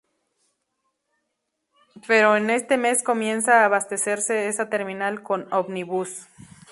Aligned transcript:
Pero 2.07 2.35
en 2.35 2.49
este 2.49 2.75
mes 2.77 3.03
comienza 3.03 3.61
a 3.61 3.65
abastecerse 3.65 4.47
esa 4.47 4.67
terminal 4.67 5.21
con 5.21 5.45
ómnibus. 5.53 6.27